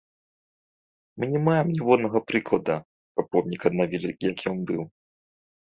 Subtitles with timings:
[1.17, 2.75] Мы не маем ніводнага прыклада,
[3.17, 4.81] каб помнік аднавілі як ён быў.